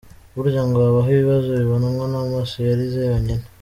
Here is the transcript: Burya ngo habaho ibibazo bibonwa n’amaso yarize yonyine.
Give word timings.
Burya 0.35 0.61
ngo 0.67 0.77
habaho 0.85 1.09
ibibazo 1.15 1.49
bibonwa 1.59 2.05
n’amaso 2.11 2.55
yarize 2.69 2.99
yonyine. 3.09 3.45